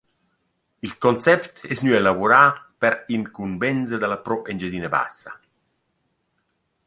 [0.85, 2.41] Il Concept es gnü elavurà
[2.81, 5.31] per incumbenza da la Pro Engiadina Bassa.